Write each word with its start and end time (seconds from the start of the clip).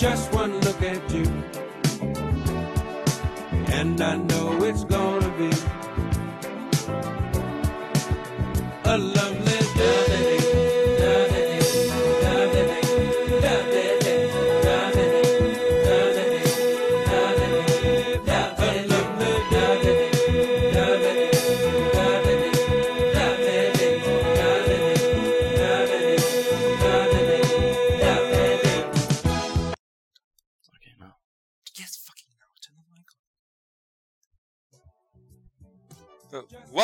just 0.00 0.32
one 0.32 0.58
look 0.60 0.80
at 0.80 1.12
you. 1.12 1.26
And 3.68 4.00
I 4.00 4.16
know 4.16 4.64
it's 4.64 4.84
gonna 4.84 5.09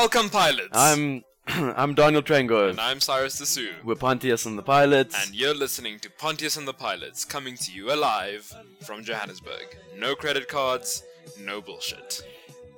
welcome, 0.06 0.30
pilots. 0.30 0.68
I'm 0.72 1.24
I'm 1.48 1.92
Daniel 1.94 2.22
Trengove. 2.22 2.70
and 2.70 2.80
I'm 2.80 3.00
Cyrus 3.00 3.34
Sioux. 3.34 3.72
We're 3.82 3.96
Pontius 3.96 4.46
and 4.46 4.56
the 4.56 4.62
pilots. 4.62 5.16
And 5.20 5.34
you're 5.34 5.52
listening 5.52 5.98
to 5.98 6.08
Pontius 6.08 6.56
and 6.56 6.68
the 6.68 6.72
Pilots 6.72 7.24
coming 7.24 7.56
to 7.56 7.72
you 7.72 7.92
alive 7.92 8.54
from 8.82 9.02
Johannesburg. 9.02 9.76
No 9.98 10.14
credit 10.14 10.46
cards, 10.46 11.02
no 11.40 11.60
bullshit. 11.60 12.22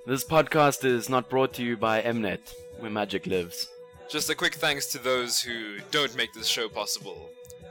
this 0.06 0.24
podcast 0.24 0.86
is 0.86 1.10
not 1.10 1.28
brought 1.28 1.52
to 1.54 1.62
you 1.62 1.76
by 1.76 2.00
Mnet, 2.00 2.54
where 2.78 2.90
magic 2.90 3.26
lives. 3.26 3.68
Just 4.08 4.30
a 4.30 4.34
quick 4.34 4.54
thanks 4.54 4.86
to 4.92 4.98
those 4.98 5.38
who 5.38 5.80
don't 5.90 6.16
make 6.16 6.32
this 6.32 6.46
show 6.46 6.66
possible, 6.66 7.28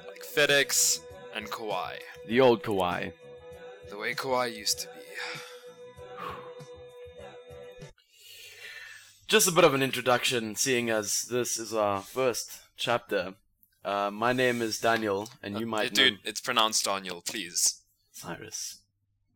like 0.08 0.24
FedEx 0.24 1.00
and 1.34 1.50
Kauai. 1.50 1.96
The 2.28 2.42
old 2.42 2.62
Kauai. 2.62 3.10
The 3.90 3.98
way 3.98 4.14
Kauai 4.14 4.46
used 4.46 4.82
to 4.82 4.88
be. 4.90 5.40
Just 9.28 9.48
a 9.48 9.52
bit 9.52 9.66
of 9.66 9.74
an 9.74 9.84
introduction, 9.84 10.56
seeing 10.56 10.90
as 10.90 11.24
this 11.24 11.58
is 11.60 11.74
our 11.74 12.02
first 12.02 12.62
chapter. 12.78 13.34
Uh, 13.84 14.10
my 14.10 14.32
name 14.32 14.62
is 14.62 14.80
Daniel, 14.80 15.30
and 15.44 15.60
you 15.60 15.66
might 15.66 15.96
know 15.98 16.12
it's 16.24 16.40
pronounced 16.40 16.86
Daniel, 16.86 17.22
please. 17.22 17.82
Cyrus. 18.14 18.80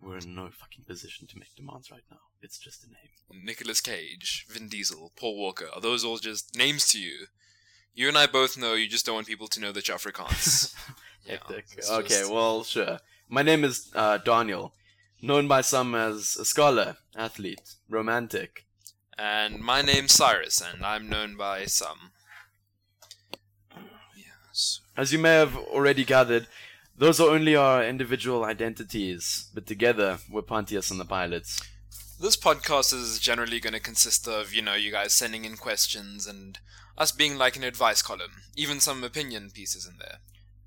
We're 0.01 0.17
in 0.19 0.33
no 0.33 0.49
fucking 0.49 0.85
position 0.87 1.27
to 1.27 1.37
make 1.37 1.53
demands 1.55 1.91
right 1.91 2.03
now. 2.09 2.17
It's 2.41 2.57
just 2.57 2.85
a 2.85 2.87
name. 2.87 3.43
Nicolas 3.45 3.81
Cage, 3.81 4.45
Vin 4.49 4.69
Diesel, 4.69 5.11
Paul 5.17 5.37
Walker, 5.37 5.67
are 5.73 5.81
those 5.81 6.05
all 6.05 6.17
just 6.17 6.55
names 6.55 6.87
to 6.87 6.99
you? 6.99 7.27
You 7.93 8.07
and 8.07 8.17
I 8.17 8.27
both 8.27 8.57
know 8.57 8.73
you 8.75 8.87
just 8.87 9.05
don't 9.05 9.15
want 9.15 9.27
people 9.27 9.47
to 9.47 9.59
know 9.59 9.71
that 9.73 9.87
you're 9.87 9.97
Afrikaans. 9.97 10.73
Yeah, 11.23 11.37
Okay, 11.47 11.61
just- 12.07 12.31
well, 12.31 12.63
sure. 12.63 12.97
My 13.29 13.43
name 13.43 13.63
is 13.63 13.91
uh, 13.93 14.17
Daniel, 14.17 14.73
known 15.21 15.47
by 15.47 15.61
some 15.61 15.93
as 15.93 16.35
a 16.39 16.45
scholar, 16.45 16.95
athlete, 17.15 17.75
romantic. 17.87 18.65
And 19.23 19.59
my 19.59 19.83
name's 19.83 20.13
Cyrus, 20.13 20.59
and 20.61 20.83
I'm 20.83 21.07
known 21.07 21.37
by 21.37 21.65
some. 21.65 22.09
Yes. 24.17 24.81
As 24.97 25.13
you 25.13 25.19
may 25.19 25.35
have 25.35 25.55
already 25.55 26.03
gathered, 26.03 26.47
those 26.97 27.19
are 27.19 27.29
only 27.29 27.55
our 27.55 27.85
individual 27.85 28.43
identities, 28.43 29.47
but 29.53 29.67
together 29.67 30.17
we're 30.27 30.41
Pontius 30.41 30.89
and 30.89 30.99
the 30.99 31.05
pilots. 31.05 31.61
This 32.19 32.35
podcast 32.35 32.95
is 32.95 33.19
generally 33.19 33.59
going 33.59 33.75
to 33.75 33.79
consist 33.79 34.27
of, 34.27 34.55
you 34.55 34.63
know, 34.63 34.73
you 34.73 34.91
guys 34.91 35.13
sending 35.13 35.45
in 35.45 35.55
questions 35.55 36.25
and 36.25 36.57
us 36.97 37.11
being 37.11 37.37
like 37.37 37.55
an 37.55 37.63
advice 37.63 38.01
column, 38.01 38.41
even 38.55 38.79
some 38.79 39.03
opinion 39.03 39.51
pieces 39.53 39.85
in 39.85 39.99
there. 39.99 40.17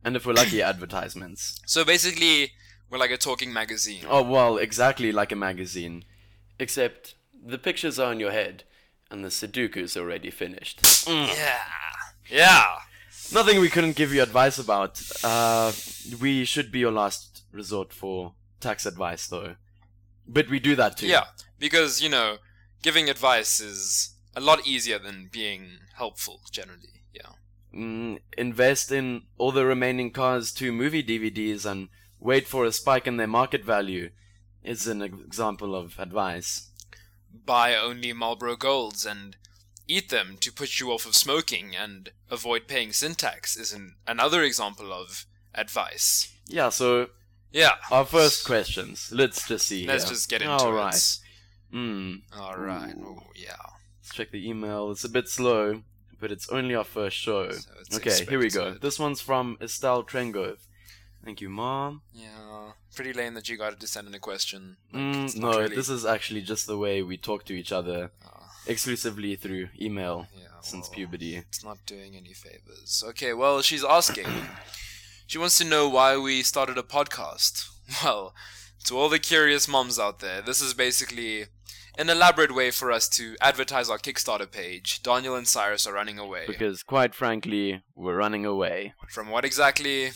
And 0.05 0.15
if 0.15 0.25
we're 0.25 0.33
lucky, 0.33 0.63
advertisements. 0.63 1.61
So 1.67 1.85
basically, 1.85 2.53
we're 2.89 2.99
like 2.99 3.11
a 3.11 3.17
talking 3.17 3.53
magazine. 3.53 4.05
Oh, 4.09 4.23
well, 4.23 4.59
exactly 4.59 5.11
like 5.11 5.33
a 5.33 5.37
magazine. 5.37 6.05
Except 6.61 7.17
the 7.45 7.59
pictures 7.59 7.99
are 7.99 8.13
in 8.13 8.21
your 8.21 8.33
head, 8.33 8.65
and 9.11 9.25
the 9.25 9.29
Sudoku's 9.29 9.97
already 9.97 10.31
finished. 10.31 11.07
Yeah. 11.07 11.59
Yeah. 12.31 12.65
Nothing 13.33 13.61
we 13.61 13.69
couldn't 13.69 13.97
give 13.97 14.13
you 14.15 14.23
advice 14.23 14.59
about. 14.59 15.01
Uh, 15.23 15.73
we 16.21 16.45
should 16.45 16.73
be 16.73 16.79
your 16.79 16.91
last 16.91 17.43
resort 17.53 17.93
for 17.93 18.33
tax 18.61 18.87
advice, 18.87 19.27
though. 19.27 19.57
But 20.27 20.49
we 20.49 20.59
do 20.59 20.75
that 20.77 20.97
too. 20.97 21.07
Yeah, 21.07 21.25
because 21.59 22.03
you 22.03 22.09
know, 22.09 22.39
giving 22.83 23.11
advice 23.11 23.61
is 23.61 24.15
a 24.35 24.41
lot 24.41 24.67
easier 24.67 24.99
than 24.99 25.29
being 25.31 25.79
helpful 25.97 26.41
generally. 26.51 27.03
Yeah. 27.13 27.33
Mm, 27.75 28.21
invest 28.39 28.91
in 28.91 29.23
all 29.39 29.53
the 29.53 29.67
remaining 29.67 30.11
Cars 30.11 30.53
2 30.53 30.73
movie 30.73 31.03
DVDs 31.03 31.67
and 31.67 31.89
wait 32.21 32.47
for 32.49 32.65
a 32.65 32.73
spike 32.73 33.07
in 33.07 33.17
their 33.17 33.27
market 33.27 33.65
value 33.65 34.11
is 34.63 34.87
an 34.87 35.03
example 35.03 35.75
of 35.75 35.99
advice. 35.99 36.71
Buy 37.47 37.75
only 37.75 38.13
Marlboro 38.13 38.57
Golds 38.57 39.05
and 39.05 39.37
eat 39.87 40.09
them 40.09 40.37
to 40.41 40.53
put 40.53 40.81
you 40.81 40.91
off 40.93 41.05
of 41.07 41.15
smoking 41.15 41.75
and 41.77 42.11
avoid 42.31 42.67
paying 42.69 42.93
sin 42.93 43.15
tax 43.15 43.57
is 43.57 43.73
an, 43.73 43.97
another 44.07 44.43
example 44.43 44.93
of 44.93 45.27
advice. 45.55 46.33
Yeah, 46.47 46.69
so 46.71 47.09
Yeah. 47.53 47.73
our 47.91 48.05
first 48.07 48.45
questions. 48.47 49.11
Let's 49.13 49.47
just 49.47 49.67
see. 49.67 49.87
Let's 49.87 50.05
here. 50.05 50.13
just 50.15 50.29
get 50.29 50.43
into 50.43 50.55
All 50.55 50.73
it. 50.73 50.77
right. 50.77 51.19
Hmm. 51.71 52.15
All 52.37 52.57
right. 52.57 52.95
Ooh. 52.97 53.19
Oh, 53.21 53.31
yeah. 53.35 53.57
Let's 54.01 54.15
check 54.15 54.31
the 54.31 54.49
email. 54.49 54.91
It's 54.91 55.05
a 55.05 55.09
bit 55.09 55.29
slow, 55.29 55.83
but 56.21 56.31
it's 56.33 56.49
only 56.51 56.75
our 56.75 56.85
first 56.85 57.17
show. 57.17 57.51
So 57.51 57.71
it's 57.81 57.97
okay, 57.97 58.25
here 58.25 58.39
we 58.39 58.49
go. 58.51 58.75
This 58.75 58.99
one's 58.99 59.21
from 59.21 59.59
Estelle 59.61 60.05
Trengove. 60.05 60.59
Thank 61.25 61.41
you, 61.41 61.49
Mom. 61.49 62.03
Yeah. 62.13 62.73
Pretty 62.95 63.13
lame 63.13 63.35
that 63.35 63.49
you 63.49 63.57
got 63.57 63.81
to 63.81 63.87
send 63.87 64.07
in 64.09 64.15
a 64.15 64.19
question. 64.19 64.77
Like, 64.93 65.03
Mm, 65.03 65.37
no, 65.37 65.59
really- 65.61 65.75
this 65.77 65.89
is 65.89 66.05
actually 66.05 66.43
just 66.43 66.67
the 66.67 66.79
way 66.79 67.03
we 67.03 67.17
talk 67.17 67.45
to 67.47 67.53
each 67.55 67.73
other 67.73 68.13
Ah, 68.25 68.51
exclusively 68.67 69.35
through 69.37 69.69
email 69.81 70.29
yeah, 70.37 70.61
since 70.61 70.89
well, 70.89 70.95
puberty. 70.97 71.37
It's 71.37 71.65
not 71.65 71.79
doing 71.87 72.15
any 72.17 72.33
favors. 72.35 73.03
Okay, 73.09 73.33
well, 73.33 73.63
she's 73.63 73.85
asking. 73.85 74.27
she 75.27 75.39
wants 75.39 75.59
to 75.59 75.65
know 75.65 75.89
why 75.89 76.17
we 76.17 76.43
started 76.43 76.79
a 76.79 76.83
podcast. 76.83 77.69
Well, 78.03 78.35
to 78.87 78.97
all 78.99 79.11
the 79.11 79.19
curious 79.19 79.69
moms 79.69 79.99
out 79.99 80.21
there, 80.21 80.41
this 80.41 80.63
is 80.63 80.73
basically 80.73 81.47
an 81.99 82.09
elaborate 82.09 82.55
way 82.55 82.71
for 82.71 82.91
us 82.91 83.09
to 83.11 83.37
advertise 83.43 83.91
our 83.91 83.99
Kickstarter 83.99 84.51
page. 84.51 85.03
Daniel 85.03 85.37
and 85.37 85.47
Cyrus 85.47 85.87
are 85.87 85.93
running 85.93 86.19
away. 86.19 86.45
Because, 86.47 86.83
quite 86.83 87.15
frankly, 87.15 87.83
we're 87.95 88.17
running 88.17 88.47
away. 88.47 88.95
From 89.11 89.29
what 89.29 89.45
exactly? 89.45 90.13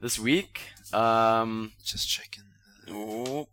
This 0.00 0.18
week, 0.18 0.60
um, 0.92 1.72
Just 1.84 2.08
checking. 2.08 2.44
oh, 2.90 3.48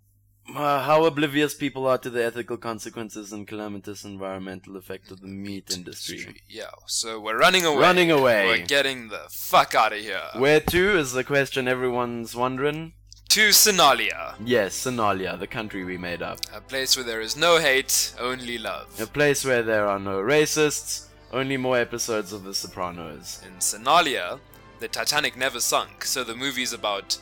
uh, 0.56 0.82
how 0.84 1.04
oblivious 1.04 1.54
people 1.54 1.86
are 1.86 1.98
to 1.98 2.10
the 2.10 2.24
ethical 2.24 2.56
consequences 2.56 3.34
and 3.34 3.46
calamitous 3.46 4.06
environmental 4.06 4.78
effect 4.78 5.12
of 5.12 5.20
the 5.20 5.28
meat 5.28 5.70
industry. 5.74 6.42
Yeah, 6.48 6.72
so 6.86 7.20
we're 7.20 7.38
running 7.38 7.66
away. 7.66 7.82
Running 7.82 8.12
away. 8.12 8.46
We're 8.48 8.66
getting 8.66 9.10
the 9.10 9.26
fuck 9.30 9.76
out 9.76 9.92
of 9.92 10.00
here. 10.00 10.22
Where 10.38 10.62
to 10.62 10.98
is 10.98 11.12
the 11.12 11.26
question 11.26 11.68
everyone's 11.68 12.34
wondering. 12.34 12.94
to 13.30 13.50
Sonalia, 13.50 14.36
Yes, 14.44 14.86
Sonalia, 14.86 15.38
the 15.38 15.48
country 15.48 15.84
we 15.84 15.98
made 15.98 16.22
up. 16.22 16.40
a 16.54 16.62
place 16.62 16.96
where 16.96 17.04
there 17.06 17.20
is 17.20 17.36
no 17.36 17.58
hate, 17.60 18.14
only 18.18 18.58
love. 18.58 18.88
A 19.02 19.06
place 19.06 19.44
where 19.44 19.62
there 19.64 19.86
are 19.86 20.00
no 20.00 20.20
racists, 20.22 21.08
only 21.34 21.58
more 21.58 21.78
episodes 21.78 22.32
of 22.32 22.44
The 22.46 22.54
Sopranos. 22.54 23.42
In 23.46 23.56
Sonalia, 23.60 24.40
the 24.80 24.88
Titanic 24.88 25.36
never 25.36 25.60
sunk, 25.60 26.06
so 26.06 26.24
the 26.24 26.36
movie's 26.36 26.74
about 26.74 27.18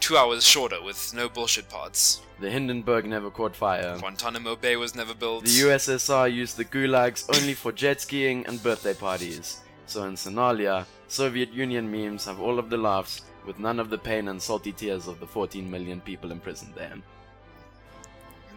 two 0.00 0.16
hours 0.16 0.46
shorter 0.46 0.82
with 0.82 1.12
no 1.14 1.28
bullshit 1.28 1.68
parts. 1.68 2.22
The 2.40 2.50
Hindenburg 2.50 3.06
never 3.06 3.30
caught 3.30 3.56
fire. 3.56 3.96
Guantanamo 3.98 4.56
Bay 4.56 4.76
was 4.76 4.94
never 4.94 5.14
built. 5.14 5.44
The 5.44 5.50
USSR 5.50 6.32
used 6.32 6.56
the 6.56 6.64
gulags 6.64 7.24
only 7.36 7.54
for 7.54 7.72
jet 7.72 8.00
skiing 8.00 8.46
and 8.46 8.62
birthday 8.62 8.94
parties. 8.94 9.60
So 9.86 10.04
in 10.04 10.14
Sonalia, 10.14 10.84
Soviet 11.08 11.52
Union 11.52 11.90
memes 11.90 12.26
have 12.26 12.40
all 12.40 12.58
of 12.58 12.70
the 12.70 12.76
laughs 12.76 13.22
with 13.46 13.58
none 13.58 13.80
of 13.80 13.90
the 13.90 13.98
pain 13.98 14.28
and 14.28 14.40
salty 14.40 14.72
tears 14.72 15.08
of 15.08 15.18
the 15.18 15.26
14 15.26 15.68
million 15.68 16.00
people 16.00 16.30
imprisoned 16.30 16.74
there. 16.74 16.94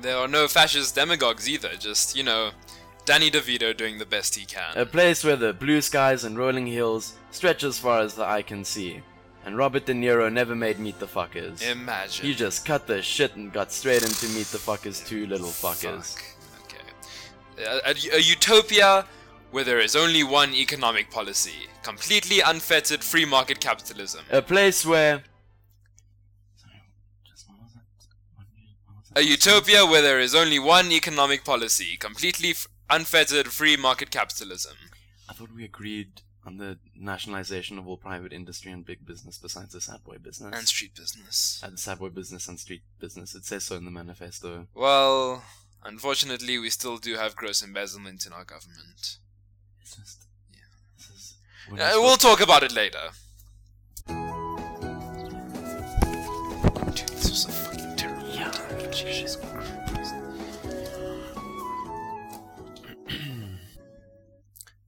There 0.02 0.18
are 0.18 0.28
no 0.28 0.48
fascist 0.48 0.96
demagogues 0.96 1.48
either, 1.48 1.76
just, 1.80 2.16
you 2.16 2.24
know, 2.24 2.52
Danny 3.12 3.30
DeVito 3.30 3.76
doing 3.76 3.98
the 3.98 4.06
best 4.06 4.36
he 4.36 4.46
can. 4.46 4.72
A 4.78 4.86
place 4.86 5.22
where 5.22 5.36
the 5.36 5.52
blue 5.52 5.82
skies 5.82 6.24
and 6.24 6.38
rolling 6.38 6.66
hills 6.68 7.16
stretch 7.32 7.62
as 7.62 7.78
far 7.78 8.00
as 8.00 8.14
the 8.14 8.24
eye 8.26 8.42
can 8.42 8.64
see. 8.64 9.02
And 9.44 9.58
Robert 9.58 9.86
De 9.86 9.94
Niro 9.94 10.32
never 10.32 10.56
made 10.56 10.80
Meet 10.80 11.00
the 11.00 11.08
Fuckers. 11.08 11.62
Imagine. 11.62 12.26
He 12.26 12.34
just 12.34 12.64
cut 12.66 12.88
the 12.88 13.02
shit 13.02 13.36
and 13.36 13.52
got 13.52 13.74
straight 13.74 14.02
into 14.04 14.30
Meet 14.30 14.48
the 14.48 14.60
Fuckers 14.60 15.06
2 15.06 15.28
little 15.28 15.50
fuckers. 15.50 16.16
Fuck. 16.16 16.24
Okay. 17.58 17.66
A, 17.66 17.90
a- 17.90 18.16
a 18.16 18.22
utopia 18.22 19.06
where 19.52 19.66
there 19.66 19.82
is 19.82 19.94
only 19.94 20.24
one 20.24 20.54
economic 20.54 21.12
policy 21.12 21.68
completely 21.84 22.40
unfettered 22.40 23.04
free 23.04 23.26
market 23.26 23.60
capitalism. 23.60 24.22
A 24.32 24.42
place 24.42 24.86
where. 24.86 25.24
A 29.18 29.22
utopia 29.22 29.86
where 29.86 30.02
there 30.02 30.22
is 30.22 30.34
only 30.34 30.60
one 30.60 30.94
economic 30.94 31.44
policy 31.44 31.98
completely 31.98 32.52
f- 32.52 32.68
unfettered 32.92 33.48
free 33.48 33.78
market 33.78 34.12
capitalism. 34.12 34.76
I 35.30 35.34
thought 35.34 35.52
we 35.56 35.64
agreed 35.64 36.22
on 36.46 36.58
the 36.58 36.78
nationalization 36.96 37.78
of 37.78 37.88
all 37.88 37.98
private 37.98 38.34
industry 38.34 38.72
and 38.72 38.86
big 38.86 39.06
business 39.06 39.38
besides 39.38 39.74
the 39.74 39.82
sad 39.82 40.04
boy 40.04 40.18
business. 40.18 40.54
And 40.58 40.68
street 40.68 40.96
business. 40.96 41.62
and 41.64 41.80
sad 41.80 42.00
boy 42.00 42.10
business 42.10 42.48
and 42.48 42.60
street 42.60 42.82
business. 43.00 43.36
It 43.36 43.46
says 43.46 43.64
so 43.64 43.76
in 43.78 43.86
the 43.86 43.92
manifesto. 43.92 44.68
Well, 44.74 45.44
unfortunately, 45.84 46.58
we 46.58 46.70
still 46.70 46.98
do 46.98 47.16
have 47.16 47.36
gross 47.36 47.62
embezzlement 47.64 48.26
in 48.26 48.34
our 48.34 48.44
government. 48.44 49.18
It's 49.82 49.96
just 49.96 50.26
Yeah. 50.54 50.60
This 50.98 51.10
is, 51.10 51.34
we're 51.70 51.80
Uh, 51.82 52.02
we'll 52.02 52.18
talk 52.18 52.42
about 52.42 52.64
it 52.64 52.72
later. 52.74 53.12
Dude, 56.96 57.08
this 57.10 57.30
was 57.30 57.46
a 57.46 57.52
fucking 57.52 57.96
terrible 57.96 58.28
Yeah. 58.34 58.52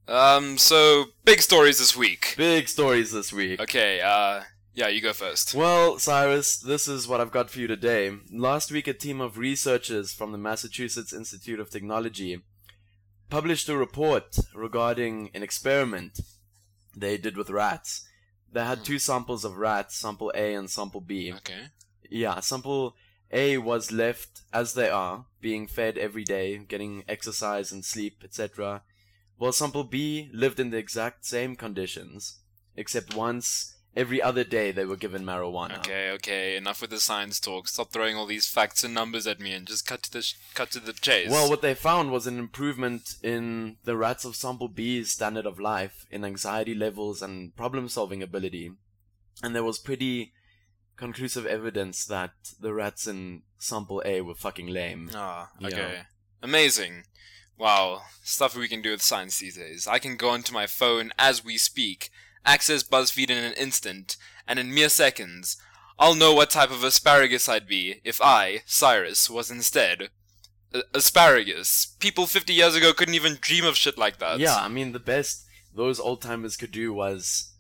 Um, 0.08 0.58
so 0.58 1.06
big 1.26 1.42
stories 1.42 1.80
this 1.80 1.96
week. 1.96 2.36
big 2.38 2.68
stories 2.68 3.12
this 3.12 3.32
week. 3.34 3.60
Okay, 3.60 4.02
uh, 4.02 4.44
yeah, 4.74 4.88
you 4.88 5.02
go 5.02 5.14
first. 5.14 5.54
Well, 5.54 6.00
Cyrus, 6.00 6.58
this 6.58 6.88
is 6.88 7.08
what 7.08 7.22
I've 7.22 7.32
got 7.32 7.50
for 7.50 7.60
you 7.60 7.68
today. 7.68 8.12
Last 8.32 8.72
week, 8.72 8.88
a 8.88 8.94
team 8.94 9.22
of 9.22 9.38
researchers 9.38 10.14
from 10.14 10.32
the 10.32 10.38
Massachusetts 10.38 11.14
Institute 11.14 11.60
of 11.60 11.70
Technology 11.70 12.42
published 13.30 13.70
a 13.70 13.78
report 13.78 14.38
regarding 14.54 15.30
an 15.34 15.44
experiment 15.44 16.20
they 16.96 17.18
did 17.18 17.38
with 17.38 17.50
rats. 17.50 18.08
They 18.52 18.64
had 18.64 18.84
two 18.84 19.00
samples 19.00 19.44
of 19.44 19.58
rats, 19.58 19.96
sample 19.96 20.32
A 20.36 20.54
and 20.54 20.70
sample 20.70 21.02
B. 21.02 21.34
Okay. 21.34 21.68
Yeah, 22.10 22.40
sample 22.40 22.96
A 23.32 23.58
was 23.58 23.92
left 23.92 24.42
as 24.52 24.76
they 24.76 24.90
are, 24.90 25.26
being 25.42 25.68
fed 25.68 25.98
every 25.98 26.24
day, 26.24 26.58
getting 26.58 27.04
exercise 27.08 27.72
and 27.72 27.84
sleep, 27.84 28.22
etc. 28.24 28.84
While 29.44 29.52
sample 29.52 29.84
B 29.84 30.30
lived 30.32 30.58
in 30.58 30.70
the 30.70 30.78
exact 30.78 31.26
same 31.26 31.58
conditions, 31.58 32.40
except 32.78 33.14
once 33.14 33.76
every 33.94 34.22
other 34.22 34.46
day 34.46 34.72
they 34.72 34.86
were 34.86 34.96
given 34.96 35.26
marijuana. 35.26 35.80
Okay, 35.80 36.12
okay. 36.12 36.56
Enough 36.56 36.80
with 36.80 36.92
the 36.92 37.00
science 37.02 37.42
talk. 37.42 37.68
Stop 37.68 37.92
throwing 37.92 38.16
all 38.16 38.26
these 38.26 38.48
facts 38.48 38.86
and 38.86 38.94
numbers 38.94 39.28
at 39.28 39.42
me 39.42 39.52
and 39.52 39.68
just 39.68 39.86
cut 39.86 40.02
to 40.04 40.12
the 40.14 40.22
sh- 40.22 40.36
cut 40.54 40.72
to 40.72 40.80
the 40.80 40.94
chase. 40.94 41.30
Well, 41.30 41.50
what 41.50 41.62
they 41.62 41.74
found 41.76 42.10
was 42.10 42.26
an 42.26 42.40
improvement 42.40 43.16
in 43.22 43.76
the 43.84 43.98
rats 43.98 44.24
of 44.24 44.38
sample 44.38 44.70
B's 44.70 45.12
standard 45.12 45.46
of 45.46 45.60
life, 45.60 46.06
in 46.10 46.24
anxiety 46.24 46.74
levels 46.74 47.22
and 47.22 47.54
problem 47.54 47.90
solving 47.90 48.24
ability. 48.24 48.72
And 49.44 49.54
there 49.54 49.66
was 49.66 49.78
pretty 49.78 50.32
conclusive 50.96 51.46
evidence 51.46 52.06
that 52.06 52.32
the 52.62 52.74
rats 52.74 53.08
in 53.08 53.42
sample 53.58 54.02
A 54.06 54.22
were 54.22 54.36
fucking 54.36 54.68
lame. 54.68 55.10
Ah, 55.14 55.50
Yeah. 55.60 55.68
okay. 55.68 56.02
Amazing. 56.42 57.04
Wow, 57.58 58.02
stuff 58.24 58.56
we 58.56 58.68
can 58.68 58.82
do 58.82 58.92
with 58.92 59.02
science 59.02 59.40
these 59.40 59.56
days. 59.58 59.88
I 59.88 60.00
can 60.00 60.16
go 60.18 60.30
onto 60.30 60.54
my 60.54 60.68
phone 60.68 61.12
as 61.18 61.46
we 61.46 61.58
speak, 61.58 62.10
access 62.46 62.84
BuzzFeed 62.84 63.30
in 63.30 63.38
an 63.38 63.54
instant, 63.54 64.18
and 64.48 64.60
in 64.60 64.74
mere 64.74 64.90
seconds, 64.90 65.58
I'll 66.00 66.16
know 66.16 66.34
what 66.34 66.50
type 66.50 66.72
of 66.72 66.84
asparagus 66.84 67.48
I'd 67.48 67.68
be 67.68 68.02
if 68.04 68.20
I, 68.22 68.64
Cyrus, 68.66 69.30
was 69.30 69.52
instead. 69.52 70.10
A- 70.74 70.84
asparagus. 70.94 71.96
People 72.00 72.26
50 72.26 72.54
years 72.54 72.76
ago 72.76 72.94
couldn't 72.94 73.14
even 73.14 73.38
dream 73.40 73.66
of 73.66 73.78
shit 73.78 73.98
like 73.98 74.18
that. 74.18 74.40
Yeah, 74.40 74.56
I 74.56 74.68
mean, 74.68 74.92
the 74.92 75.00
best 75.00 75.46
those 75.74 76.00
old 76.00 76.22
timers 76.22 76.58
could 76.58 76.72
do 76.72 76.94
was 76.94 77.52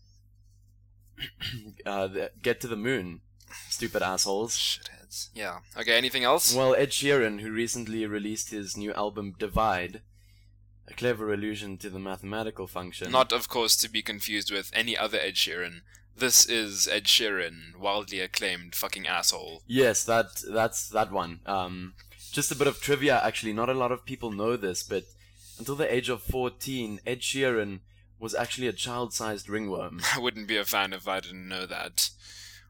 uh, 1.86 2.07
get 2.42 2.60
to 2.62 2.68
the 2.68 2.75
moon. 2.75 3.22
Stupid 3.69 4.01
assholes. 4.01 4.80
Shitheads. 5.13 5.30
Yeah. 5.33 5.60
Okay, 5.77 5.98
anything 5.98 6.24
else? 6.24 6.56
Well, 6.56 6.75
Ed 6.75 6.89
Sheeran, 6.89 7.42
who 7.42 7.51
recently 7.51 8.06
released 8.06 8.50
his 8.50 8.77
new 8.77 8.94
album 8.94 9.36
Divide, 9.38 10.01
a 10.88 10.94
clever 10.94 11.33
allusion 11.33 11.77
to 11.80 11.89
the 11.89 12.00
mathematical 12.00 12.68
function. 12.68 13.12
Not, 13.12 13.31
of 13.31 13.48
course, 13.48 13.75
to 13.77 13.89
be 13.89 14.01
confused 14.01 14.51
with 14.51 14.71
any 14.74 14.98
other 14.98 15.19
Ed 15.19 15.36
Sheeran. 15.36 15.81
This 16.15 16.45
is 16.45 16.88
Ed 16.88 17.06
Sheeran, 17.06 17.75
wildly 17.77 18.19
acclaimed 18.19 18.75
fucking 18.75 19.07
asshole. 19.07 19.63
Yes, 19.65 20.04
that 20.04 20.44
that's 20.48 20.88
that 20.89 21.12
one. 21.12 21.39
Um, 21.45 21.95
just 22.31 22.51
a 22.51 22.56
bit 22.56 22.68
of 22.68 22.81
trivia. 22.81 23.19
Actually, 23.24 23.54
not 23.54 23.69
a 23.69 23.74
lot 23.74 23.92
of 23.92 24.06
people 24.06 24.31
know 24.31 24.56
this, 24.56 24.83
but 24.83 25.06
until 25.57 25.75
the 25.75 25.92
age 25.92 26.09
of 26.09 26.21
fourteen, 26.21 27.00
Ed 27.06 27.21
Sheeran 27.21 27.80
was 28.19 28.33
actually 28.36 28.68
a 28.68 28.74
child-sized 28.74 29.50
ringworm, 29.50 30.01
I 30.16 30.19
wouldn't 30.19 30.48
be 30.48 30.57
a 30.57 30.63
fan 30.63 30.94
if 30.94 31.07
I 31.07 31.19
didn't 31.19 31.50
know 31.50 31.66
that. 31.66 32.09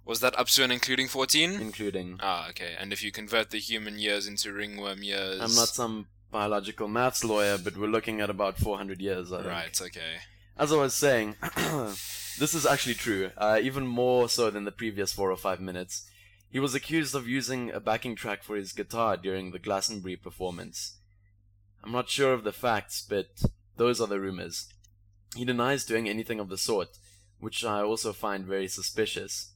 Was 0.06 0.20
that 0.20 0.38
up 0.38 0.48
to 0.48 0.64
and 0.64 0.72
including 0.72 1.08
14? 1.08 1.54
including. 1.54 2.20
Ah, 2.22 2.50
okay. 2.50 2.76
And 2.78 2.92
if 2.92 3.04
you 3.04 3.12
convert 3.12 3.52
the 3.52 3.60
human 3.60 4.00
years 4.00 4.28
into 4.28 4.52
ringworm 4.52 5.04
years. 5.04 5.40
I'm 5.40 5.56
not 5.56 5.70
some 5.70 6.08
biological 6.32 6.88
maths 6.88 7.24
lawyer, 7.24 7.58
but 7.58 7.78
we're 7.78 7.88
looking 7.88 8.20
at 8.20 8.30
about 8.30 8.58
400 8.58 9.00
years. 9.00 9.32
I 9.32 9.38
think. 9.38 9.50
Right, 9.50 9.82
okay. 9.82 10.16
As 10.58 10.74
I 10.74 10.78
was 10.78 10.94
saying, 10.94 11.36
this 12.40 12.54
is 12.54 12.66
actually 12.66 12.96
true, 12.96 13.32
uh, 13.38 13.60
even 13.62 13.88
more 13.88 14.28
so 14.28 14.50
than 14.50 14.66
the 14.66 14.72
previous 14.72 15.14
four 15.14 15.32
or 15.32 15.38
five 15.38 15.62
minutes. 15.62 16.10
He 16.52 16.60
was 16.60 16.76
accused 16.76 17.16
of 17.16 17.28
using 17.28 17.72
a 17.72 17.80
backing 17.80 18.16
track 18.16 18.44
for 18.44 18.56
his 18.56 18.74
guitar 18.74 19.18
during 19.18 19.52
the 19.52 19.60
Glastonbury 19.60 20.16
performance. 20.16 20.98
I'm 21.84 21.92
not 21.92 22.10
sure 22.10 22.34
of 22.34 22.44
the 22.44 22.52
facts, 22.52 23.04
but 23.08 23.42
those 23.78 24.00
are 24.00 24.08
the 24.08 24.20
rumors. 24.20 24.68
He 25.36 25.46
denies 25.46 25.86
doing 25.86 26.08
anything 26.08 26.40
of 26.40 26.50
the 26.50 26.58
sort, 26.58 26.90
which 27.40 27.66
I 27.66 27.82
also 27.82 28.14
find 28.14 28.46
very 28.46 28.68
suspicious. 28.68 29.53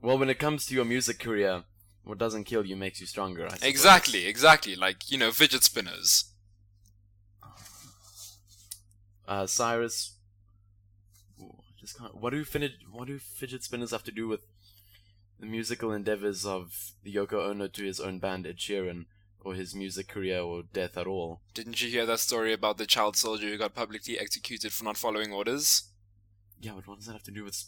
Well, 0.00 0.18
when 0.18 0.30
it 0.30 0.38
comes 0.38 0.66
to 0.66 0.74
your 0.74 0.84
music 0.84 1.18
career, 1.18 1.64
what 2.04 2.18
doesn't 2.18 2.44
kill 2.44 2.64
you 2.64 2.76
makes 2.76 3.00
you 3.00 3.06
stronger. 3.06 3.48
Exactly, 3.62 4.26
exactly. 4.26 4.76
Like, 4.76 5.10
you 5.10 5.18
know, 5.18 5.32
fidget 5.32 5.64
spinners. 5.64 6.32
Uh, 9.26 9.46
Cyrus, 9.46 10.14
Ooh, 11.40 11.56
just 11.80 11.98
can't. 11.98 12.14
What 12.14 12.30
do 12.30 12.44
fidget? 12.44 12.74
What 12.92 13.08
do 13.08 13.18
fidget 13.18 13.64
spinners 13.64 13.90
have 13.90 14.04
to 14.04 14.12
do 14.12 14.28
with 14.28 14.46
the 15.40 15.46
musical 15.46 15.92
endeavors 15.92 16.46
of 16.46 16.92
the 17.02 17.12
Yoko 17.12 17.50
Ono 17.50 17.66
to 17.66 17.84
his 17.84 17.98
own 17.98 18.20
band 18.20 18.46
Ed 18.46 18.58
Sheeran, 18.58 19.06
or 19.40 19.54
his 19.54 19.74
music 19.74 20.06
career 20.06 20.40
or 20.40 20.62
death 20.72 20.96
at 20.96 21.08
all? 21.08 21.40
Didn't 21.54 21.82
you 21.82 21.90
hear 21.90 22.06
that 22.06 22.20
story 22.20 22.52
about 22.52 22.78
the 22.78 22.86
child 22.86 23.16
soldier 23.16 23.48
who 23.48 23.58
got 23.58 23.74
publicly 23.74 24.16
executed 24.16 24.72
for 24.72 24.84
not 24.84 24.96
following 24.96 25.32
orders? 25.32 25.90
Yeah, 26.60 26.72
but 26.76 26.86
what 26.86 26.98
does 26.98 27.06
that 27.06 27.14
have 27.14 27.24
to 27.24 27.32
do 27.32 27.42
with? 27.42 27.64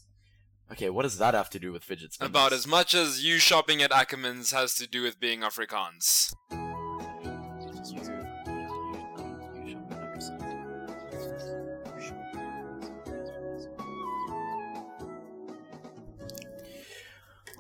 Okay, 0.70 0.90
what 0.90 1.02
does 1.02 1.18
that 1.18 1.34
have 1.34 1.48
to 1.50 1.58
do 1.58 1.72
with 1.72 1.82
fidget 1.82 2.12
spinners? 2.12 2.30
About 2.30 2.52
as 2.52 2.66
much 2.66 2.94
as 2.94 3.24
you 3.24 3.38
shopping 3.38 3.82
at 3.82 3.90
Ackerman's 3.90 4.50
has 4.52 4.74
to 4.74 4.86
do 4.86 5.02
with 5.02 5.18
being 5.18 5.40
Afrikaans. 5.40 6.34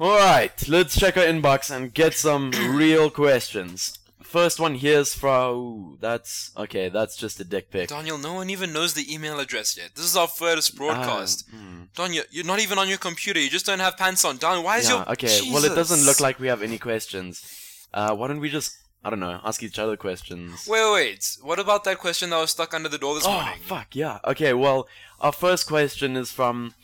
Alright, 0.00 0.68
let's 0.68 0.98
check 0.98 1.16
our 1.16 1.24
inbox 1.24 1.74
and 1.74 1.92
get 1.92 2.14
some 2.14 2.50
real 2.70 3.10
questions. 3.10 3.98
First 4.22 4.60
one 4.60 4.74
here's 4.76 5.14
from. 5.14 5.56
Ooh, 5.56 5.98
that's. 6.00 6.52
Okay, 6.56 6.88
that's 6.88 7.16
just 7.16 7.40
a 7.40 7.44
dick 7.44 7.70
pic. 7.70 7.88
Daniel, 7.88 8.18
no 8.18 8.34
one 8.34 8.50
even 8.50 8.72
knows 8.72 8.92
the 8.94 9.12
email 9.12 9.40
address 9.40 9.76
yet. 9.76 9.94
This 9.94 10.04
is 10.04 10.16
our 10.16 10.28
first 10.28 10.76
broadcast. 10.76 11.48
Ah, 11.52 11.77
hmm. 11.96 12.02
Daniel, 12.02 12.24
you're 12.30 12.44
not 12.44 12.60
even 12.60 12.78
on 12.78 12.88
your 12.88 12.98
computer. 12.98 13.40
You 13.40 13.50
just 13.50 13.66
don't 13.66 13.80
have 13.80 13.96
pants 13.96 14.24
on. 14.24 14.36
Daniel, 14.36 14.64
why 14.64 14.78
is 14.78 14.88
Yeah, 14.88 14.96
your 14.96 15.10
okay. 15.12 15.40
Well, 15.50 15.64
it 15.64 15.74
doesn't 15.74 16.04
look 16.04 16.20
like 16.20 16.38
we 16.38 16.48
have 16.48 16.62
any 16.62 16.78
questions. 16.78 17.86
Uh, 17.92 18.14
why 18.14 18.28
don't 18.28 18.40
we 18.40 18.50
just, 18.50 18.76
I 19.04 19.10
don't 19.10 19.20
know, 19.20 19.40
ask 19.44 19.62
each 19.62 19.78
other 19.78 19.96
questions? 19.96 20.66
Wait, 20.68 20.82
wait, 20.82 20.92
wait. 20.92 21.36
What 21.42 21.58
about 21.58 21.84
that 21.84 21.98
question 21.98 22.30
that 22.30 22.38
was 22.38 22.50
stuck 22.50 22.74
under 22.74 22.88
the 22.88 22.98
door 22.98 23.14
this 23.14 23.24
morning? 23.24 23.42
oh, 23.42 23.46
morning? 23.46 23.62
fuck, 23.62 23.96
yeah. 23.96 24.18
Okay, 24.26 24.52
well, 24.52 24.88
our 25.20 25.32
first 25.32 25.66
question 25.66 26.16
is 26.16 26.30
from 26.30 26.74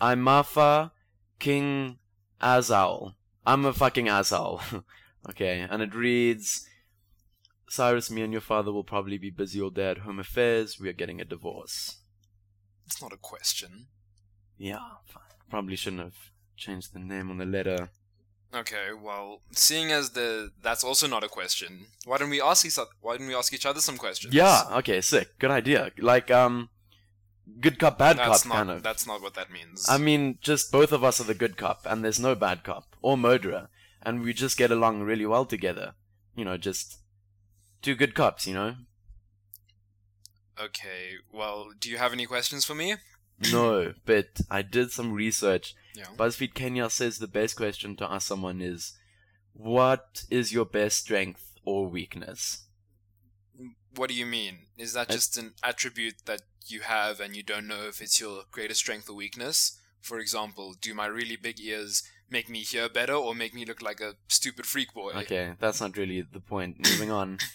Imafa 0.00 0.92
King 1.38 1.98
Azal. 2.40 3.14
I'm 3.46 3.64
a 3.64 3.72
fucking 3.72 4.08
asshole. 4.08 4.60
okay, 5.30 5.66
and 5.68 5.82
it 5.82 5.94
reads 5.94 6.66
Cyrus, 7.68 8.10
me 8.10 8.22
and 8.22 8.32
your 8.32 8.40
father 8.40 8.72
will 8.72 8.84
probably 8.84 9.18
be 9.18 9.30
busy 9.30 9.60
all 9.60 9.70
day 9.70 9.90
at 9.90 9.98
home 9.98 10.18
affairs. 10.18 10.78
We 10.78 10.88
are 10.88 10.94
getting 10.94 11.20
a 11.20 11.24
divorce. 11.24 11.98
It's 12.86 13.02
not 13.02 13.12
a 13.12 13.16
question. 13.16 13.86
Yeah, 14.58 14.78
fine. 15.06 15.22
probably 15.50 15.76
shouldn't 15.76 16.02
have 16.02 16.16
changed 16.56 16.92
the 16.92 16.98
name 16.98 17.30
on 17.30 17.38
the 17.38 17.44
letter. 17.44 17.90
Okay, 18.54 18.90
well, 19.00 19.40
seeing 19.50 19.90
as 19.90 20.10
the 20.10 20.50
that's 20.62 20.84
also 20.84 21.08
not 21.08 21.24
a 21.24 21.28
question, 21.28 21.86
why 22.04 22.18
don't 22.18 22.30
we 22.30 22.40
ask 22.40 22.64
each 22.64 22.78
why 23.00 23.16
don't 23.16 23.26
we 23.26 23.34
ask 23.34 23.52
each 23.52 23.66
other 23.66 23.80
some 23.80 23.96
questions? 23.96 24.32
Yeah, 24.32 24.62
okay, 24.74 25.00
sick. 25.00 25.38
Good 25.40 25.50
idea. 25.50 25.90
Like, 25.98 26.30
um, 26.30 26.68
good 27.60 27.80
cop, 27.80 27.98
bad 27.98 28.16
that's 28.16 28.44
cop, 28.44 28.48
not 28.48 28.54
kind 28.54 28.70
of. 28.70 28.82
that's 28.82 29.06
not 29.06 29.22
what 29.22 29.34
that 29.34 29.50
means. 29.50 29.86
I 29.88 29.98
mean, 29.98 30.38
just 30.40 30.70
both 30.70 30.92
of 30.92 31.02
us 31.02 31.20
are 31.20 31.24
the 31.24 31.34
good 31.34 31.56
cop, 31.56 31.84
and 31.84 32.04
there's 32.04 32.20
no 32.20 32.36
bad 32.36 32.62
cop 32.62 32.94
or 33.02 33.16
murderer, 33.16 33.68
and 34.02 34.22
we 34.22 34.32
just 34.32 34.56
get 34.56 34.70
along 34.70 35.02
really 35.02 35.26
well 35.26 35.46
together. 35.46 35.94
You 36.36 36.44
know, 36.44 36.56
just 36.56 36.98
two 37.82 37.96
good 37.96 38.14
cops, 38.14 38.46
you 38.46 38.54
know? 38.54 38.76
okay, 40.60 41.16
well, 41.32 41.70
do 41.78 41.90
you 41.90 41.98
have 41.98 42.12
any 42.12 42.26
questions 42.26 42.64
for 42.64 42.74
me? 42.74 42.96
No, 43.52 43.94
but 44.04 44.40
I 44.50 44.62
did 44.62 44.90
some 44.90 45.12
research. 45.12 45.74
Yeah. 45.94 46.06
BuzzFeed 46.16 46.54
Kenya 46.54 46.90
says 46.90 47.18
the 47.18 47.28
best 47.28 47.56
question 47.56 47.96
to 47.96 48.10
ask 48.10 48.26
someone 48.26 48.60
is, 48.60 48.94
What 49.52 50.24
is 50.30 50.52
your 50.52 50.64
best 50.64 50.98
strength 50.98 51.54
or 51.64 51.86
weakness? 51.88 52.64
What 53.94 54.08
do 54.08 54.14
you 54.14 54.26
mean? 54.26 54.66
Is 54.76 54.92
that 54.94 55.10
I- 55.10 55.14
just 55.14 55.36
an 55.38 55.54
attribute 55.62 56.26
that 56.26 56.42
you 56.66 56.80
have 56.80 57.20
and 57.20 57.36
you 57.36 57.42
don't 57.42 57.68
know 57.68 57.86
if 57.86 58.00
it's 58.00 58.18
your 58.20 58.44
greatest 58.50 58.80
strength 58.80 59.08
or 59.08 59.14
weakness? 59.14 59.78
For 60.00 60.18
example, 60.18 60.74
do 60.80 60.92
my 60.94 61.06
really 61.06 61.36
big 61.36 61.60
ears 61.60 62.02
make 62.28 62.48
me 62.48 62.60
hear 62.60 62.88
better 62.88 63.14
or 63.14 63.34
make 63.34 63.54
me 63.54 63.64
look 63.64 63.80
like 63.80 64.00
a 64.00 64.14
stupid 64.28 64.66
freak 64.66 64.92
boy? 64.92 65.12
Okay, 65.12 65.54
that's 65.60 65.80
not 65.80 65.96
really 65.96 66.22
the 66.22 66.40
point. 66.40 66.78
Moving 66.90 67.10
on. 67.10 67.38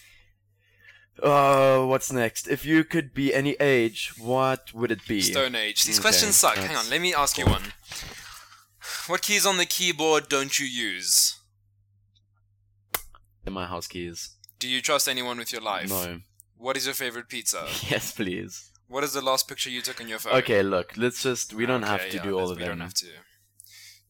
Uh, 1.22 1.86
what's 1.86 2.12
next? 2.12 2.48
If 2.48 2.66
you 2.66 2.84
could 2.84 3.14
be 3.14 3.34
any 3.34 3.54
age, 3.60 4.14
what 4.18 4.74
would 4.74 4.92
it 4.92 5.06
be? 5.08 5.22
Stone 5.22 5.56
Age. 5.56 5.84
These 5.84 5.98
Okay, 6.00 6.04
questions 6.04 6.36
suck. 6.36 6.56
Hang 6.56 6.68
that's 6.70 6.86
on, 6.86 6.90
let 6.92 7.02
me 7.02 7.14
ask 7.14 7.38
you 7.38 7.46
one. 7.46 7.74
What 9.08 9.22
keys 9.22 9.46
on 9.46 9.58
the 9.58 9.66
keyboard 9.66 10.30
don't 10.30 10.58
you 10.60 10.66
use? 10.66 11.38
In 13.46 13.54
my 13.54 13.66
house 13.66 13.88
keys. 13.88 14.32
Do 14.60 14.68
you 14.70 14.82
trust 14.82 15.08
anyone 15.08 15.38
with 15.38 15.52
your 15.52 15.62
life? 15.62 15.90
No. 15.90 16.22
What 16.58 16.78
is 16.78 16.86
your 16.86 16.96
favorite 16.96 17.30
pizza? 17.30 17.66
Yes, 17.90 18.12
please. 18.12 18.72
What 18.88 19.04
is 19.04 19.14
the 19.14 19.22
last 19.22 19.48
picture 19.48 19.70
you 19.70 19.82
took 19.82 20.02
on 20.02 20.08
your 20.08 20.20
phone? 20.20 20.34
Okay, 20.34 20.64
look, 20.64 20.98
let's 20.98 21.22
just. 21.24 21.54
We 21.54 21.66
don't 21.66 21.84
have 21.84 22.02
Okay, 22.02 22.10
to 22.12 22.18
yeah, 22.18 22.24
do 22.24 22.40
all 22.40 22.50
of 22.50 22.58
we 22.58 22.64
them. 22.64 22.72
don't 22.80 22.82
have 22.82 22.94
to. 22.96 23.08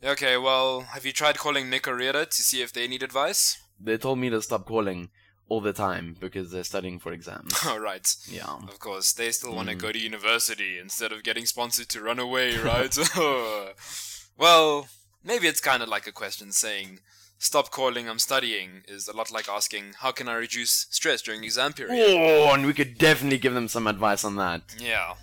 Okay, 0.04 0.38
well, 0.38 0.82
have 0.94 1.06
you 1.06 1.12
tried 1.12 1.38
calling 1.38 1.70
Nick 1.70 1.88
or 1.88 1.96
Rita 1.96 2.25
to 2.25 2.42
see 2.42 2.62
if 2.62 2.72
they 2.72 2.88
need 2.88 3.04
advice? 3.04 3.58
They 3.80 3.98
told 3.98 4.20
me 4.20 4.30
to 4.30 4.42
stop 4.42 4.66
calling 4.66 5.10
all 5.50 5.62
the 5.62 5.74
time 5.74 6.15
because 6.20 6.51
they're 6.51 6.63
studying 6.63 7.00
for 7.00 7.12
exams. 7.12 7.53
Oh, 7.65 7.77
right. 7.77 8.08
yeah. 8.29 8.56
Of 8.68 8.79
course, 8.79 9.12
they 9.13 9.32
still 9.32 9.53
want 9.56 9.70
to 9.70 9.75
Mm. 9.75 9.79
go 9.82 9.91
to 9.91 10.00
university 10.00 10.77
instead 10.79 11.12
of 11.12 11.24
getting 11.24 11.46
sponsored 11.46 11.89
to 11.89 12.01
run 12.01 12.20
away, 12.20 12.56
right? 12.72 12.96
well, 14.38 14.88
maybe 15.24 15.48
it's 15.48 15.62
kind 15.62 15.84
of 15.84 15.89
like 15.89 16.08
a 16.08 16.12
question 16.12 16.51
saying, 16.51 17.00
stop 17.38 17.72
calling, 17.72 18.08
I'm 18.10 18.20
studying, 18.20 18.84
is 18.88 19.08
a 19.08 19.15
lot 19.15 19.32
like 19.32 19.50
asking, 19.50 19.94
how 20.00 20.12
can 20.12 20.27
I 20.29 20.34
reduce 20.36 20.88
stress 20.89 21.22
during 21.22 21.44
exam 21.44 21.74
period? 21.74 21.96
Oh, 22.00 22.53
and 22.53 22.65
we 22.65 22.74
could 22.74 22.98
definitely 22.98 23.38
give 23.39 23.53
them 23.53 23.68
some 23.68 23.88
advice 23.88 24.24
on 24.24 24.36
that. 24.38 24.62
Yeah. 24.79 25.15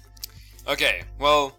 Okay, 0.68 1.02
well, 1.18 1.56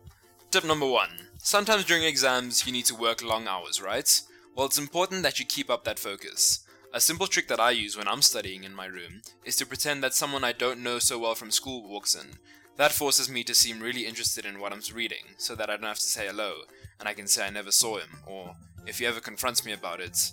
tip 0.52 0.66
number 0.66 0.86
one. 0.88 1.10
Sometimes 1.38 1.86
during 1.86 2.04
exams, 2.04 2.66
you 2.66 2.74
need 2.74 2.86
to 2.86 2.96
work 2.96 3.24
long 3.24 3.48
hours, 3.48 3.82
right? 3.82 4.22
Well, 4.56 4.66
it's 4.66 4.78
important 4.80 5.24
that 5.24 5.40
you 5.40 5.46
keep 5.46 5.70
up 5.70 5.84
that 5.86 6.00
focus. 6.00 6.66
A 6.94 7.02
simple 7.02 7.28
trick 7.28 7.48
that 7.50 7.60
I 7.60 7.72
use 7.72 7.98
when 7.98 8.08
I'm 8.08 8.22
studying 8.22 8.64
in 8.64 8.74
my 8.74 8.86
room 8.86 9.22
is 9.44 9.56
to 9.58 9.66
pretend 9.66 10.02
that 10.04 10.14
someone 10.14 10.44
I 10.44 10.54
don't 10.54 10.82
know 10.82 11.00
so 11.00 11.20
well 11.20 11.36
from 11.36 11.52
school 11.52 11.88
walks 11.88 12.16
in. 12.16 12.38
That 12.78 12.92
forces 12.92 13.30
me 13.30 13.44
to 13.44 13.54
seem 13.54 13.80
really 13.80 14.06
interested 14.06 14.46
in 14.46 14.60
what 14.60 14.72
I'm 14.72 14.82
reading, 14.94 15.36
so 15.38 15.54
that 15.56 15.70
I 15.70 15.76
don't 15.76 15.86
have 15.86 16.00
to 16.00 16.06
say 16.06 16.28
hello, 16.28 16.54
and 17.00 17.10
I 17.10 17.14
can 17.14 17.28
say 17.28 17.46
I 17.46 17.50
never 17.50 17.72
saw 17.72 17.98
him, 17.98 18.10
or 18.26 18.56
if 18.86 19.00
he 19.00 19.06
ever 19.06 19.20
confronts 19.20 19.66
me 19.66 19.74
about 19.74 20.00
it, 20.00 20.32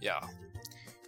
yeah. 0.00 0.20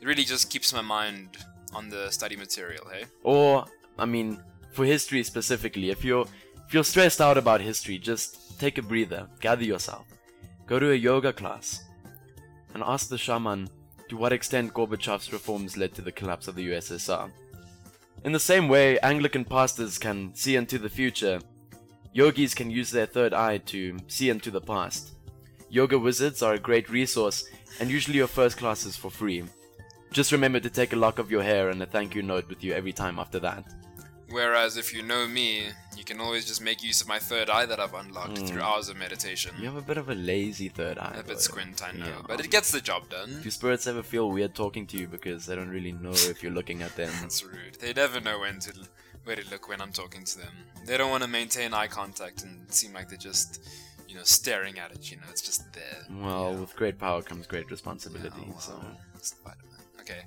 It 0.01 0.07
really 0.07 0.25
just 0.25 0.51
keeps 0.51 0.73
my 0.73 0.81
mind 0.81 1.37
on 1.73 1.89
the 1.91 2.11
study 2.11 2.37
material, 2.37 2.87
hey? 2.93 3.05
Or, 3.23 3.67
I 3.99 4.05
mean, 4.05 4.43
for 4.73 4.85
history 4.85 5.23
specifically, 5.23 5.91
if 5.91 6.05
you're 6.05 6.27
if 6.67 6.75
you're 6.75 6.85
stressed 6.85 7.21
out 7.21 7.39
about 7.39 7.61
history, 7.61 7.99
just 7.99 8.59
take 8.59 8.79
a 8.79 8.83
breather, 8.83 9.27
gather 9.41 9.65
yourself, 9.65 10.07
go 10.67 10.79
to 10.79 10.91
a 10.91 10.95
yoga 10.95 11.33
class, 11.33 11.85
and 12.75 12.83
ask 12.83 13.09
the 13.09 13.17
shaman 13.17 13.69
to 14.09 14.17
what 14.17 14.33
extent 14.33 14.75
Gorbachev's 14.75 15.33
reforms 15.33 15.77
led 15.77 15.95
to 15.95 16.03
the 16.03 16.13
collapse 16.13 16.49
of 16.49 16.55
the 16.55 16.69
USSR. 16.69 17.31
In 18.25 18.33
the 18.33 18.41
same 18.41 18.69
way, 18.69 18.99
Anglican 19.01 19.45
pastors 19.45 19.99
can 19.99 20.35
see 20.35 20.57
into 20.57 20.79
the 20.79 20.89
future, 20.89 21.41
yogis 22.13 22.55
can 22.55 22.71
use 22.71 22.91
their 22.91 23.07
third 23.07 23.33
eye 23.33 23.59
to 23.59 23.97
see 24.09 24.31
into 24.31 24.51
the 24.51 24.61
past. 24.61 25.13
Yoga 25.71 25.99
wizards 25.99 26.43
are 26.43 26.55
a 26.55 26.59
great 26.59 26.89
resource, 26.91 27.45
and 27.79 27.91
usually 27.91 28.17
your 28.17 28.27
first 28.27 28.57
class 28.57 28.87
is 28.87 28.97
for 28.97 29.11
free. 29.11 29.45
Just 30.11 30.33
remember 30.33 30.59
to 30.61 30.71
take 30.71 30.93
a 30.93 30.97
lock 30.97 31.19
of 31.19 31.31
your 31.31 31.43
hair 31.43 31.69
and 31.69 31.83
a 31.83 31.87
thank 31.87 32.15
you 32.15 32.23
note 32.23 32.49
with 32.49 32.65
you 32.65 32.73
every 32.73 32.93
time 32.93 33.19
after 33.19 33.39
that. 33.41 33.65
Whereas 34.31 34.77
if 34.77 34.93
you 34.95 35.03
know 35.03 35.27
me, 35.27 35.69
you 35.97 36.05
can 36.05 36.21
always 36.21 36.45
just 36.45 36.61
make 36.63 36.83
use 36.83 37.01
of 37.01 37.09
my 37.09 37.19
third 37.19 37.49
eye 37.49 37.65
that 37.67 37.81
I've 37.81 37.95
unlocked 37.95 38.39
hmm. 38.39 38.47
through 38.47 38.63
hours 38.63 38.89
of 38.89 38.97
meditation. 38.97 39.53
You 39.59 39.67
have 39.67 39.77
a 39.77 39.83
bit 39.83 39.97
of 39.97 40.09
a 40.09 40.15
lazy 40.15 40.69
third 40.69 40.99
eye. 40.99 41.17
A 41.19 41.23
bit 41.23 41.41
squint, 41.41 41.83
I 41.83 41.93
know, 41.93 42.07
Yeah. 42.07 42.23
but 42.27 42.41
it 42.41 42.51
gets 42.51 42.71
the 42.71 42.81
job 42.81 43.09
done. 43.09 43.41
Do 43.43 43.51
spirits 43.51 43.87
ever 43.87 44.03
feel 44.03 44.31
weird 44.31 44.55
talking 44.55 44.87
to 44.89 44.99
you 44.99 45.07
because 45.09 45.47
they 45.47 45.57
don't 45.57 45.71
really 45.71 45.93
know 45.93 46.13
if 46.13 46.43
you're 46.43 46.53
looking 46.53 46.83
at 46.83 46.95
them? 46.97 47.11
That's 47.21 47.43
rude. 47.43 47.77
They 47.81 47.93
never 47.93 48.21
know 48.21 48.41
when 48.41 48.61
to 48.61 48.73
where 49.25 49.37
to 49.37 49.51
look 49.51 49.69
when 49.69 49.81
I'm 49.81 49.93
talking 49.93 50.25
to 50.25 50.39
them. 50.39 50.53
They 50.87 50.97
don't 50.97 51.11
want 51.11 51.23
to 51.23 51.29
maintain 51.29 51.75
eye 51.75 51.87
contact 51.87 52.45
and 52.45 52.71
seem 52.73 52.93
like 52.93 53.09
they're 53.09 53.19
just, 53.19 53.63
you 54.09 54.15
know, 54.15 54.23
staring 54.25 54.79
at 54.79 54.91
it. 54.91 55.11
You 55.11 55.19
know, 55.19 55.25
it's 55.31 55.43
just 55.43 55.73
there. 55.73 56.07
Well, 56.11 56.55
with 56.55 56.75
great 56.77 56.99
power 56.99 57.23
comes 57.23 57.47
great 57.47 57.71
responsibility. 57.71 58.41
Yeah, 58.41 58.49
well, 58.49 58.61
So 58.61 58.81
Spider-Man. 59.21 59.81
Okay. 60.01 60.21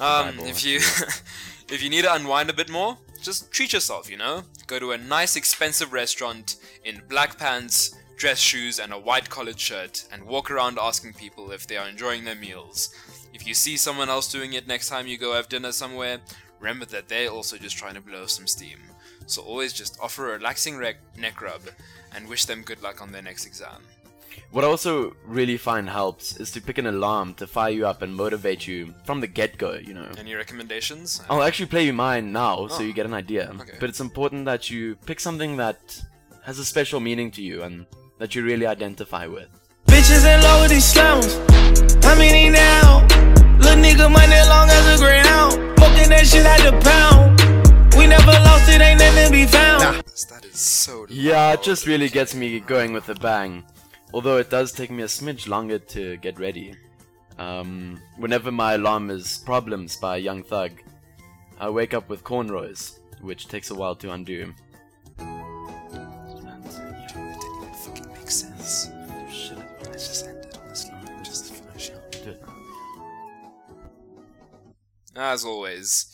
Um, 0.00 0.38
if 0.40 0.64
you 0.64 0.76
if 1.68 1.82
you 1.82 1.90
need 1.90 2.02
to 2.02 2.14
unwind 2.14 2.50
a 2.50 2.54
bit 2.54 2.70
more, 2.70 2.98
just 3.22 3.50
treat 3.50 3.72
yourself. 3.72 4.10
You 4.10 4.16
know, 4.16 4.42
go 4.66 4.78
to 4.78 4.92
a 4.92 4.98
nice 4.98 5.36
expensive 5.36 5.92
restaurant 5.92 6.56
in 6.84 7.02
black 7.08 7.38
pants, 7.38 7.94
dress 8.16 8.38
shoes, 8.38 8.78
and 8.78 8.92
a 8.92 8.98
white 8.98 9.28
collared 9.28 9.58
shirt, 9.58 10.06
and 10.12 10.24
walk 10.24 10.50
around 10.50 10.78
asking 10.80 11.14
people 11.14 11.50
if 11.50 11.66
they 11.66 11.76
are 11.76 11.88
enjoying 11.88 12.24
their 12.24 12.34
meals. 12.36 12.94
If 13.34 13.46
you 13.46 13.54
see 13.54 13.76
someone 13.76 14.08
else 14.08 14.30
doing 14.30 14.52
it 14.54 14.66
next 14.66 14.88
time 14.88 15.06
you 15.06 15.18
go 15.18 15.34
have 15.34 15.48
dinner 15.48 15.72
somewhere, 15.72 16.18
remember 16.60 16.86
that 16.86 17.08
they're 17.08 17.30
also 17.30 17.56
just 17.56 17.76
trying 17.76 17.94
to 17.94 18.00
blow 18.00 18.26
some 18.26 18.46
steam. 18.46 18.78
So 19.26 19.42
always 19.42 19.72
just 19.74 19.98
offer 20.00 20.30
a 20.30 20.38
relaxing 20.38 20.78
rec- 20.78 21.16
neck 21.16 21.42
rub 21.42 21.60
and 22.14 22.28
wish 22.28 22.46
them 22.46 22.62
good 22.62 22.82
luck 22.82 23.02
on 23.02 23.12
their 23.12 23.22
next 23.22 23.44
exam. 23.44 23.82
What 24.50 24.64
I 24.64 24.66
also 24.68 25.14
really 25.26 25.56
find 25.56 25.88
helps 25.88 26.36
is 26.38 26.50
to 26.52 26.60
pick 26.60 26.78
an 26.78 26.86
alarm 26.86 27.34
to 27.34 27.46
fire 27.46 27.70
you 27.70 27.86
up 27.86 28.02
and 28.02 28.14
motivate 28.14 28.66
you 28.66 28.94
from 29.04 29.20
the 29.20 29.26
get-go. 29.26 29.74
You 29.74 29.94
know. 29.94 30.08
Any 30.18 30.34
recommendations? 30.34 31.22
I'll 31.30 31.42
actually 31.42 31.66
play 31.66 31.84
you 31.86 31.92
mine 31.92 32.32
now, 32.32 32.66
so 32.68 32.78
Oh. 32.78 32.82
you 32.82 32.92
get 32.92 33.06
an 33.06 33.14
idea. 33.14 33.52
Okay. 33.60 33.76
But 33.80 33.88
it's 33.90 34.00
important 34.00 34.44
that 34.46 34.70
you 34.70 34.96
pick 35.06 35.20
something 35.20 35.56
that 35.58 35.78
has 36.44 36.58
a 36.58 36.64
special 36.64 37.00
meaning 37.00 37.30
to 37.32 37.42
you 37.42 37.62
and 37.62 37.86
that 38.18 38.34
you 38.34 38.42
really 38.44 38.66
identify 38.66 39.26
with. 39.26 39.48
Bitches 39.86 40.24
in 40.26 40.40
love 40.42 40.68
these 40.68 40.84
slums. 40.84 41.34
How 42.04 42.14
many 42.16 42.48
now? 42.50 43.06
Little 43.58 43.82
nigga 43.82 44.10
money 44.10 44.40
long 44.48 44.68
as 44.70 45.00
a 45.00 45.04
greyhound. 45.04 45.52
Smoking 45.78 46.08
that 46.10 46.26
shit 46.26 46.46
out 46.46 46.60
the 46.60 46.72
pound. 46.88 47.94
We 47.96 48.06
never 48.06 48.26
lost 48.30 48.68
it, 48.68 48.80
ain't 48.80 49.00
nothing 49.00 49.26
to 49.26 49.32
be 49.32 49.46
found. 49.46 49.82
That 49.82 50.44
is 50.44 50.58
so. 50.60 51.06
Yeah, 51.08 51.52
it 51.54 51.62
just 51.62 51.86
really 51.86 52.08
gets 52.08 52.34
me 52.34 52.60
going 52.60 52.92
with 52.92 53.08
a 53.08 53.14
bang. 53.14 53.64
Although 54.14 54.38
it 54.38 54.50
does 54.50 54.72
take 54.72 54.90
me 54.90 55.02
a 55.02 55.06
smidge 55.06 55.46
longer 55.48 55.78
to 55.78 56.16
get 56.16 56.38
ready. 56.38 56.74
Um, 57.38 58.00
whenever 58.16 58.50
my 58.50 58.74
alarm 58.74 59.10
is 59.10 59.38
Problems 59.44 59.96
by 59.96 60.16
Young 60.16 60.42
Thug, 60.42 60.72
I 61.60 61.70
wake 61.70 61.94
up 61.94 62.08
with 62.08 62.24
cornrows, 62.24 62.98
which 63.20 63.48
takes 63.48 63.70
a 63.70 63.74
while 63.74 63.94
to 63.96 64.10
undo. 64.12 64.54
It 65.18 65.26
didn't 67.08 67.36
even 67.36 67.74
fucking 67.84 68.08
make 68.12 68.30
sense. 68.30 68.90
Let's 69.84 70.08
just 70.08 70.26
end 70.26 70.38
it 70.38 70.58
on 70.58 70.68
this 70.68 70.88
line. 70.88 71.24
Just 71.24 71.52
finish 71.52 71.90
it. 71.90 72.42
As 75.14 75.44
always, 75.44 76.06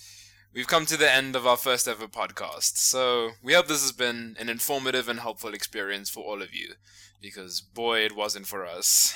we've 0.54 0.68
come 0.68 0.86
to 0.86 0.96
the 0.96 1.12
end 1.12 1.34
of 1.34 1.46
our 1.46 1.56
first 1.56 1.88
ever 1.88 2.06
podcast. 2.06 2.76
So 2.76 3.30
we 3.42 3.54
hope 3.54 3.66
this 3.66 3.82
has 3.82 3.92
been 3.92 4.36
an 4.38 4.48
informative 4.48 5.08
and 5.08 5.20
helpful 5.20 5.52
experience 5.52 6.08
for 6.08 6.22
all 6.22 6.40
of 6.40 6.54
you, 6.54 6.74
because 7.20 7.60
boy, 7.60 8.00
it 8.00 8.16
wasn't 8.16 8.46
for 8.46 8.64
us. 8.64 9.14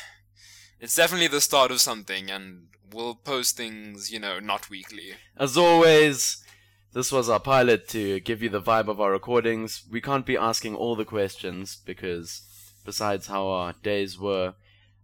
It's 0.81 0.97
definitely 0.97 1.29
the 1.29 1.41
start 1.41 1.71
of 1.71 1.81
something, 1.81 2.31
and 2.31 2.69
we'll 2.93 3.15
post 3.15 3.57
things, 3.57 4.11
you 4.11 4.19
know, 4.19 4.39
not 4.41 4.71
weekly. 4.71 5.15
As 5.37 5.57
always, 5.57 6.45
this 6.93 7.13
was 7.13 7.29
our 7.29 7.41
pilot 7.41 7.89
to 7.89 8.21
give 8.21 8.43
you 8.43 8.49
the 8.49 8.63
vibe 8.63 8.89
of 8.89 9.01
our 9.01 9.13
recordings. 9.13 9.85
We 9.91 10.01
can't 10.01 10.27
be 10.27 10.37
asking 10.37 10.75
all 10.75 10.97
the 10.97 11.05
questions 11.05 11.79
because, 11.85 12.43
besides 12.85 13.27
how 13.27 13.49
our 13.49 13.75
days 13.83 14.19
were 14.19 14.55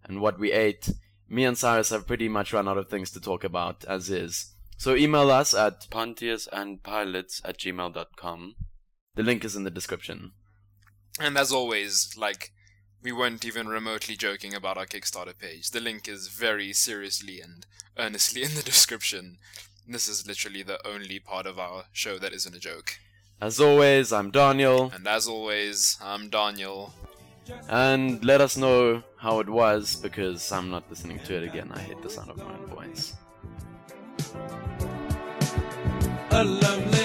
and 0.04 0.20
what 0.20 0.38
we 0.38 0.52
ate, 0.52 0.90
me 1.28 1.44
and 1.44 1.58
Cyrus 1.58 1.90
have 1.90 2.06
pretty 2.06 2.28
much 2.28 2.52
run 2.52 2.68
out 2.68 2.78
of 2.78 2.88
things 2.88 3.10
to 3.12 3.20
talk 3.20 3.42
about 3.42 3.84
as 3.86 4.10
is. 4.10 4.53
So 4.76 4.94
email 4.94 5.30
us 5.30 5.54
at 5.54 5.88
pontiusandpilots 5.90 7.40
at 7.44 7.58
gmail.com. 7.58 8.54
The 9.14 9.22
link 9.22 9.44
is 9.44 9.56
in 9.56 9.64
the 9.64 9.70
description. 9.70 10.32
And 11.20 11.38
as 11.38 11.52
always, 11.52 12.12
like, 12.16 12.50
we 13.02 13.12
weren't 13.12 13.44
even 13.44 13.68
remotely 13.68 14.16
joking 14.16 14.54
about 14.54 14.76
our 14.76 14.86
Kickstarter 14.86 15.38
page. 15.38 15.70
The 15.70 15.80
link 15.80 16.08
is 16.08 16.28
very 16.28 16.72
seriously 16.72 17.40
and 17.40 17.64
earnestly 17.98 18.42
in 18.42 18.54
the 18.54 18.62
description. 18.62 19.38
This 19.86 20.08
is 20.08 20.26
literally 20.26 20.62
the 20.62 20.84
only 20.86 21.18
part 21.20 21.46
of 21.46 21.58
our 21.58 21.84
show 21.92 22.18
that 22.18 22.32
isn't 22.32 22.54
a 22.56 22.58
joke. 22.60 22.98
As 23.40 23.60
always, 23.60 24.12
I'm 24.12 24.30
Daniel, 24.30 24.90
And 24.94 25.06
as 25.06 25.28
always, 25.28 25.98
I'm 26.02 26.30
Daniel. 26.30 26.92
and 27.68 28.24
let 28.24 28.40
us 28.40 28.56
know 28.56 29.02
how 29.18 29.40
it 29.40 29.48
was 29.48 29.96
because 29.96 30.50
I'm 30.50 30.70
not 30.70 30.88
listening 30.88 31.18
to 31.26 31.34
it 31.36 31.42
again. 31.44 31.70
I 31.72 31.80
hate 31.80 32.00
the 32.02 32.08
sound 32.08 32.30
of 32.30 32.38
my 32.38 32.44
own 32.44 32.66
voice. 32.66 33.14
A 36.36 36.42
lovely 36.42 37.03